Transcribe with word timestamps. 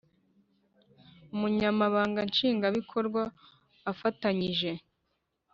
Umunyamabanga 1.33 2.19
Nshingwabikorwa 2.29 3.21
afatanyije 3.91 4.71